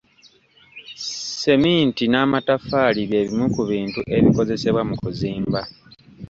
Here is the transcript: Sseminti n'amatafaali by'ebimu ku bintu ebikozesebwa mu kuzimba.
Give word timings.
Sseminti 0.97 2.03
n'amatafaali 2.07 3.01
by'ebimu 3.09 3.45
ku 3.55 3.61
bintu 3.71 3.99
ebikozesebwa 4.17 4.81
mu 4.89 4.95
kuzimba. 5.01 5.61